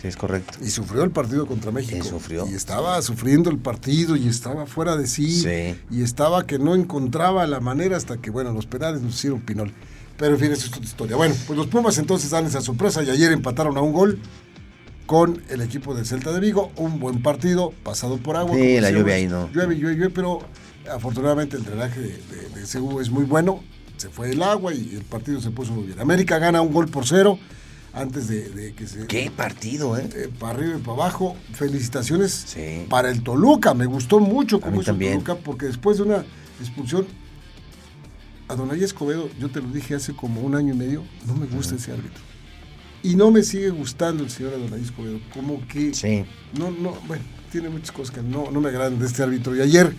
[0.00, 0.58] Sí, es correcto.
[0.62, 1.98] Y sufrió el partido contra México.
[1.98, 2.46] Y sufrió.
[2.48, 5.42] Y estaba sufriendo el partido y estaba fuera de sí.
[5.42, 5.76] sí.
[5.90, 9.72] Y estaba que no encontraba la manera hasta que, bueno, los penales nos hicieron pinol.
[10.16, 11.16] Pero en fin, eso es otra historia.
[11.16, 14.20] Bueno, pues los Pumas entonces dan esa sorpresa y ayer empataron a un gol
[15.06, 16.70] con el equipo del Celta de Vigo.
[16.76, 18.54] Un buen partido, pasado por agua.
[18.54, 19.48] Sí, la lluvia ahí no.
[19.52, 20.40] Llueve, llueve, llueve, pero
[20.92, 23.64] afortunadamente el drenaje de, de, de es muy bueno.
[23.98, 26.00] Se fue el agua y el partido se puso muy bien.
[26.00, 27.38] América gana un gol por cero
[27.92, 29.06] antes de, que se...
[29.08, 30.08] Qué partido, ¿eh?
[30.14, 30.30] ¿eh?
[30.38, 31.36] Para arriba y para abajo.
[31.52, 32.56] Felicitaciones
[32.88, 33.74] para el Toluca.
[33.74, 36.24] Me gustó mucho cómo hizo el Toluca porque después de una
[36.60, 37.06] expulsión,
[38.46, 41.46] a Donay Escobedo, yo te lo dije hace como un año y medio, no me
[41.46, 42.22] gusta ese árbitro.
[43.02, 45.18] Y no me sigue gustando el señor Adonai Escobedo.
[45.34, 45.92] Como que...
[45.92, 46.24] Sí.
[46.56, 49.56] No, no, bueno, tiene muchas cosas que no, no me agradan de este árbitro.
[49.56, 49.92] Y ayer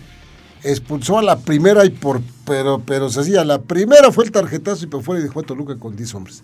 [0.62, 2.20] expulsó a la primera y por...
[2.44, 5.42] Pero, pero se hacía, la primera fue el tarjetazo y por fuera y dejó a
[5.44, 6.42] Toluca con 10 hombres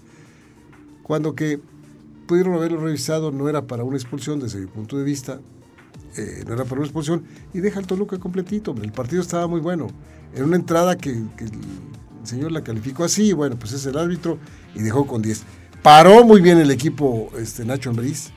[1.06, 1.60] cuando que
[2.26, 5.38] pudieron haberlo revisado no era para una expulsión desde mi punto de vista,
[6.16, 7.22] eh, no era para una expulsión,
[7.54, 9.86] y deja el Toluca completito, el partido estaba muy bueno.
[10.34, 11.50] Era una entrada que, el
[12.24, 14.38] señor la calificó así, bueno, pues es el árbitro,
[14.74, 15.44] y dejó con 10.
[15.80, 18.32] Paró muy bien el equipo este, Nacho Ambriz,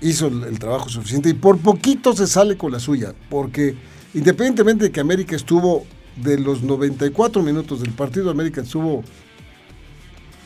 [0.00, 3.76] hizo el, trabajo suficiente y por poquito se sale con la suya, porque
[4.14, 9.04] independientemente de que América estuvo de los 94 minutos del partido, América estuvo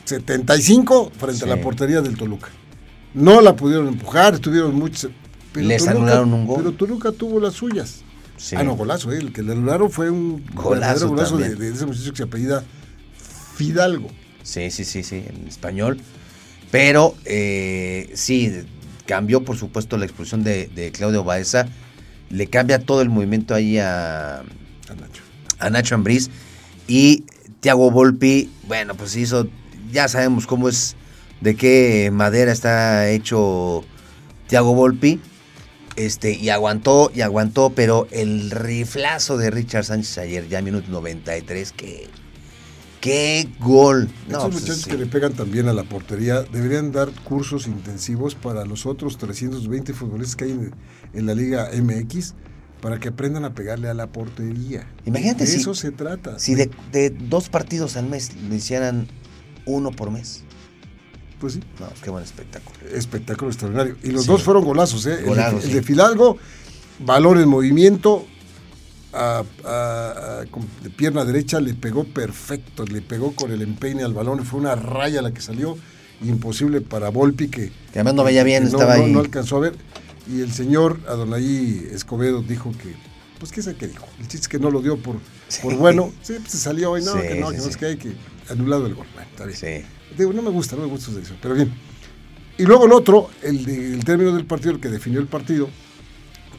[0.05, 2.49] 75 frente a la portería del Toluca.
[3.13, 5.11] No la pudieron empujar, estuvieron muchos.
[5.53, 6.57] Les anularon un gol.
[6.57, 8.03] Pero Toluca tuvo las suyas.
[8.55, 12.11] Ah, no, golazo, eh, el que le anularon fue un golazo, golazo de, ese muchacho
[12.11, 12.63] que se apellida
[13.55, 14.09] Fidalgo.
[14.41, 15.99] Sí, sí, sí, sí, en español.
[16.71, 18.51] Pero eh, sí,
[19.05, 21.67] cambió por supuesto la expulsión de, Claudio Baeza.
[22.29, 25.23] Le cambia todo el movimiento ahí a, a Nacho.
[25.59, 26.29] A Nacho Ambriz.
[26.87, 27.25] Y
[27.59, 29.47] Thiago Volpi, bueno, pues hizo
[29.93, 30.95] ya sabemos cómo es,
[31.39, 33.85] de qué madera está hecho
[34.47, 35.21] Thiago Volpi.
[35.95, 41.71] Este, y aguantó, y aguantó, pero el riflazo de Richard Sánchez ayer, ya minuto 93,
[41.71, 42.09] que.
[43.03, 44.09] ¡Qué gol!
[44.29, 48.63] Estos pues, muchachos que le pegan también a la portería deberían dar cursos intensivos para
[48.63, 50.71] los otros 320 futbolistas que hay
[51.13, 52.33] en, la Liga MX
[52.79, 54.87] para que aprendan a pegarle a la portería.
[55.03, 56.39] Imagínate de eso se trata.
[56.39, 59.09] Si de, de, dos partidos al mes lo hicieran
[59.65, 60.45] uno por mes.
[61.41, 61.59] Pues sí.
[61.81, 62.87] No, qué buen espectáculo.
[62.89, 63.97] Espectáculo extraordinario.
[64.01, 65.25] Y los dos fueron golazos, ¿eh?
[65.27, 66.37] el, de Fidalgo,
[66.99, 68.25] balón en movimiento,
[69.13, 74.75] de pierna derecha, le pegó perfecto, le pegó con el empeine al balón, fue una
[74.75, 75.77] raya la que salió,
[76.21, 79.11] imposible para Volpi, que, que además no veía bien, estaba ahí.
[79.11, 79.75] No alcanzó a ver.
[80.27, 82.95] Y el señor Adonai Escobedo dijo que,
[83.39, 85.17] pues qué sé qué dijo, el chiste es que no lo dio por,
[85.61, 87.97] por bueno, sí, pues se salió hoy, no, que no, que no es que hay
[87.97, 88.13] que
[88.49, 89.05] anulado el gol.
[89.13, 89.85] Bueno, está bien.
[90.17, 91.73] Digo, no me gusta, no me gusta su decisión, pero bien.
[92.57, 95.69] Y luego el otro, el, el término del partido, el que definió el partido,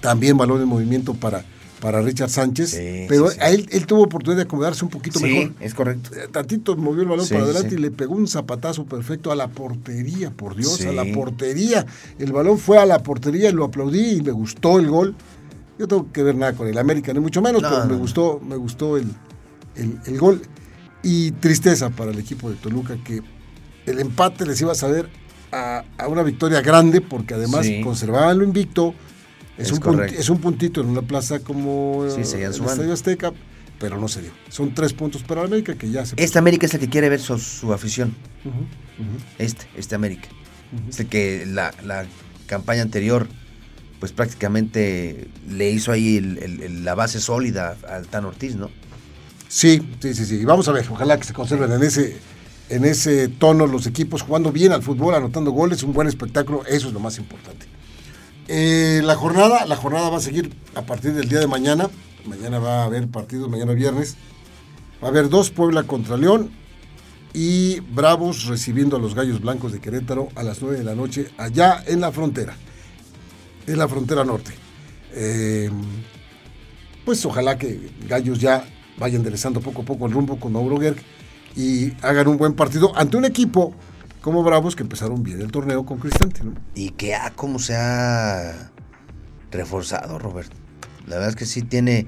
[0.00, 1.44] también balón de movimiento para,
[1.80, 5.52] para Richard Sánchez, pero él, él, tuvo oportunidad de acomodarse un poquito mejor.
[5.60, 6.10] es correcto.
[6.14, 9.48] Eh, tantito movió el balón para adelante y le pegó un zapatazo perfecto a la
[9.48, 11.84] portería, por Dios, a la portería.
[12.18, 15.14] El balón fue a la portería y lo aplaudí y me gustó el gol.
[15.78, 18.56] Yo tengo que ver nada con el América, ni mucho menos, pero me gustó, me
[18.56, 19.06] gustó el,
[19.74, 20.40] el, el gol.
[21.02, 23.20] Y tristeza para el equipo de Toluca que
[23.84, 25.10] el empate les iba a saber
[25.52, 28.94] a, una victoria grande porque además conservaban lo invicto.
[29.56, 33.32] Es, un es, un puntito en una plaza como sí, el Estadio Azteca,
[33.78, 34.30] pero no se dio.
[34.48, 36.14] Son tres puntos para América que ya se...
[36.18, 38.14] Este América es el que quiere ver su, afición.
[39.38, 40.28] Este, este América.
[40.88, 41.72] Es el que la,
[42.46, 43.26] campaña anterior
[44.00, 46.20] pues prácticamente le hizo ahí
[46.82, 48.70] la base sólida al Tan Ortiz, ¿no?
[49.48, 50.34] Sí, sí, sí, sí.
[50.40, 52.18] Y vamos a ver, ojalá que se conserven en ese,
[52.68, 56.88] en ese tono los equipos jugando bien al fútbol, anotando goles, un buen espectáculo, eso
[56.88, 57.66] es lo más importante.
[58.48, 61.88] Eh, la jornada, la jornada va a seguir a partir del día de mañana.
[62.26, 64.16] Mañana va a haber partidos, mañana viernes.
[65.02, 66.50] Va a haber dos, Puebla contra León
[67.34, 71.28] y Bravos recibiendo a los Gallos Blancos de Querétaro a las 9 de la noche
[71.36, 72.56] allá en la frontera,
[73.66, 74.52] en la frontera norte.
[75.12, 75.70] Eh,
[77.04, 78.64] pues ojalá que Gallos ya
[78.98, 80.78] vayan enderezando poco a poco el rumbo con Mauro
[81.56, 83.74] y hagan un buen partido ante un equipo
[84.24, 86.42] como Bravos que empezaron bien el torneo con Cristante.
[86.42, 86.54] ¿no?
[86.74, 88.70] Y que ah, cómo se ha
[89.50, 90.50] reforzado, Robert.
[91.06, 92.06] La verdad es que sí tiene,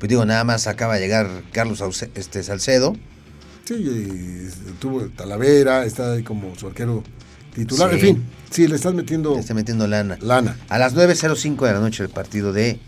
[0.00, 1.80] pues digo, nada más acaba de llegar Carlos
[2.16, 2.96] este, Salcedo.
[3.64, 7.04] Sí, y tuvo Talavera, está ahí como su arquero
[7.54, 7.90] titular.
[7.90, 7.94] Sí.
[7.94, 10.18] En fin, sí, le estás metiendo Le está metiendo lana.
[10.20, 10.56] lana.
[10.68, 12.80] A las 9.05 de la noche el partido de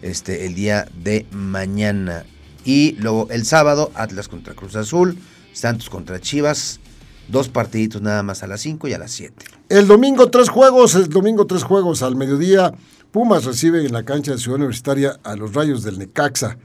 [0.00, 2.24] este el día de mañana.
[2.64, 5.18] Y luego el sábado, Atlas contra Cruz Azul,
[5.52, 6.80] Santos contra Chivas.
[7.28, 9.34] Dos partiditos nada más a las 5 y a las 7.
[9.68, 12.72] El domingo tres juegos, el domingo tres juegos al mediodía.
[13.10, 16.56] Pumas recibe en la cancha de Ciudad Universitaria a los Rayos del Necaxa.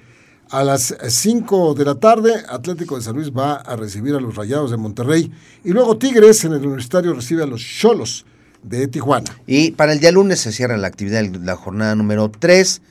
[0.51, 4.35] A las 5 de la tarde, Atlético de San Luis va a recibir a los
[4.35, 5.31] Rayados de Monterrey.
[5.63, 8.25] Y luego Tigres en el Universitario recibe a los Cholos
[8.61, 9.31] de Tijuana.
[9.47, 12.81] Y para el día lunes se cierra la actividad de la jornada número 3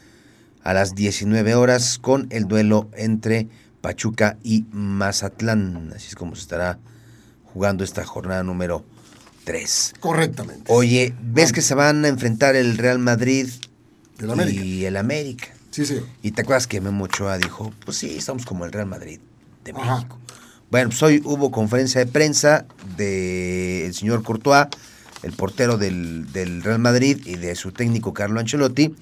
[0.64, 3.48] a las 19 horas con el duelo entre
[3.80, 5.92] Pachuca y Mazatlán.
[5.94, 6.78] Así es como se estará
[7.52, 8.84] jugando esta jornada número
[9.44, 9.94] 3.
[10.00, 10.64] Correctamente.
[10.72, 13.48] Oye, ¿ves que se van a enfrentar el Real Madrid
[14.28, 14.64] América.
[14.64, 15.48] y el América?
[15.70, 16.00] Sí, sí.
[16.22, 19.20] Y te acuerdas que Memo Ochoa dijo, pues sí, estamos como el Real Madrid
[19.64, 19.96] de Ajá.
[19.96, 20.18] México.
[20.70, 22.64] Bueno, pues hoy hubo conferencia de prensa
[22.96, 24.66] del señor Courtois,
[25.22, 28.94] el portero del, del Real Madrid, y de su técnico Carlo Ancelotti,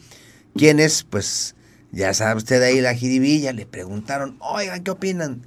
[0.56, 1.54] quienes, pues,
[1.92, 5.42] ya sabe usted ahí la jiribilla, le preguntaron, oigan, ¿qué opinan?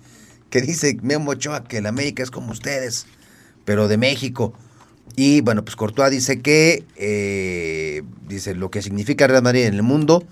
[0.51, 3.07] Que dice Memo Ochoa que el América es como ustedes,
[3.65, 4.53] pero de México.
[5.15, 9.83] Y bueno, pues Courtois dice que, eh, dice, lo que significa Real Madrid en el
[9.83, 10.23] mundo,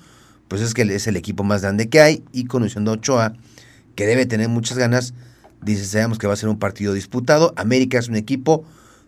[0.48, 3.34] pues es que es el equipo más grande que hay, y conociendo a Ochoa,
[3.96, 5.14] que debe tener muchas ganas,
[5.62, 7.54] dice, sabemos que va a ser un partido disputado.
[7.58, 8.64] América es un equipo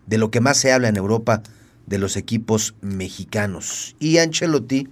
[0.08, 1.44] de lo que más se habla en Europa,
[1.88, 3.96] de los equipos mexicanos.
[4.00, 4.88] Y Ancelotti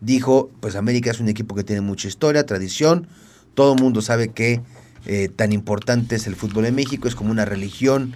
[0.00, 3.08] dijo, pues América es un equipo que tiene mucha historia, tradición,
[3.54, 4.60] todo el mundo sabe que
[5.06, 8.14] eh, tan importante es el fútbol en México, es como una religión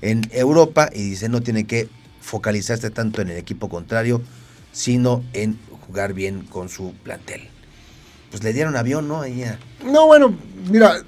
[0.00, 1.88] en Europa, y dice, no tiene que
[2.20, 4.22] focalizarse tanto en el equipo contrario,
[4.72, 7.42] sino en jugar bien con su plantel.
[8.30, 9.22] Pues le dieron avión, ¿no?
[9.22, 10.36] Ahí a- No, bueno,
[10.70, 11.02] mira, eh,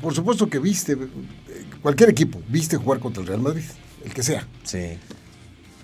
[0.00, 0.96] por supuesto que viste, eh,
[1.82, 3.64] cualquier equipo, viste jugar contra el Real Madrid,
[4.04, 4.48] el que sea.
[4.64, 4.98] Sí.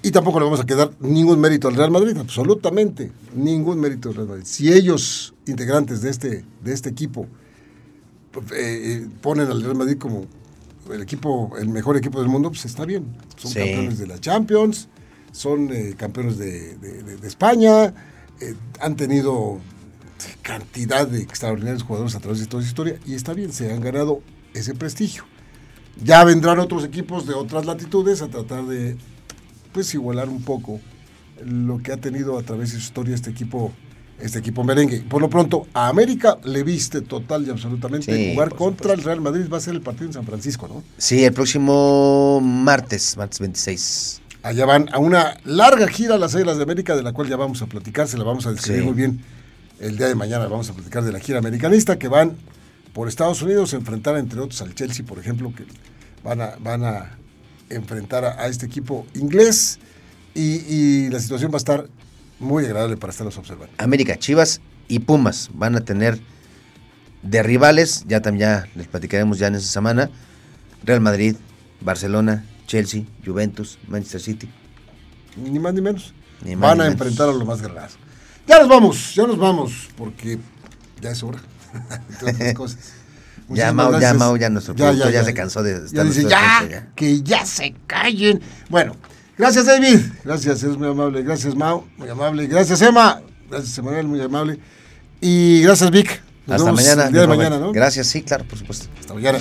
[0.02, 4.14] Y tampoco le vamos a quedar ningún mérito al Real Madrid, absolutamente ningún mérito al
[4.14, 4.44] Real Madrid.
[4.46, 7.26] Si ellos, integrantes de este, de este equipo,
[8.52, 10.26] eh, eh, ponen al Real Madrid como
[10.92, 13.04] el equipo, el mejor equipo del mundo, pues está bien.
[13.36, 13.58] Son Sí.
[13.58, 14.88] campeones de la Champions,
[15.32, 17.92] son eh, campeones de, de- de- de España,
[18.40, 19.58] eh, han tenido
[20.42, 23.80] cantidad de extraordinarios jugadores a través de toda su historia y está bien, se han
[23.80, 24.22] ganado
[24.54, 25.24] ese prestigio.
[26.02, 28.96] Ya vendrán otros equipos de otras latitudes a tratar de
[29.72, 30.80] pues igualar un poco
[31.44, 33.72] lo que ha tenido a través de su historia este equipo
[34.20, 35.00] este equipo merengue.
[35.08, 39.20] Por lo pronto, a América le viste total y absolutamente Sí, jugar contra el Real
[39.20, 40.82] Madrid va a ser el partido en San Francisco, ¿no?
[40.96, 44.20] Sí, el próximo martes, martes 26.
[44.42, 47.36] Allá van a una larga gira a las Águilas de América, de la cual ya
[47.36, 48.86] vamos a platicar, se la vamos a describir Sí.
[48.86, 49.20] muy bien
[49.80, 50.46] el día de mañana.
[50.46, 52.36] Vamos a platicar de la gira americanista que van
[52.92, 55.64] por Estados Unidos a enfrentar, entre otros, al Chelsea, por ejemplo, que
[56.24, 57.16] van a, van a
[57.68, 59.78] enfrentar a, a este equipo inglés
[60.34, 61.86] y, y la situación va a estar
[62.40, 63.72] muy agradable para estarlos observando.
[63.78, 66.18] América, Chivas y Pumas van a tener
[67.22, 70.10] de rivales, ya también ya les platicaremos ya en esa semana,
[70.84, 71.36] Real Madrid,
[71.80, 74.48] Barcelona, Chelsea, Juventus, Manchester City.
[75.36, 76.14] Ni más ni menos.
[76.44, 77.00] Ni más van ni a menos.
[77.00, 77.96] enfrentar a los más guerreros.
[78.46, 80.38] Ya nos vamos, ya nos vamos, porque
[81.00, 81.38] ya es hora.
[82.54, 82.94] Cosas.
[83.50, 84.12] Ya Mau, ya.
[84.12, 86.88] Mau, ya nuestro productor ya se cansó de estar Ya dice, ya, ya".
[86.94, 88.42] que ya se callen.
[88.68, 88.94] Bueno,
[89.38, 91.22] gracias David, gracias, es muy amable.
[91.22, 92.46] Gracias Mau, muy amable.
[92.46, 94.58] Gracias Emma, gracias Emanuel, muy amable.
[95.20, 96.22] Y gracias Vic.
[96.46, 97.10] Nos Hasta mañana.
[97.10, 97.72] Día de mañana, ¿no?
[97.72, 98.86] Gracias, sí, claro, por supuesto.
[98.98, 99.38] Hasta mañana.